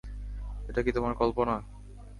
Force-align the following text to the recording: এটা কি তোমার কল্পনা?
এটা 0.69 0.81
কি 0.85 0.91
তোমার 0.91 1.13
কল্পনা? 1.15 1.55